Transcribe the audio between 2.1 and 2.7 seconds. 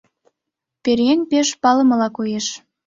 коеш.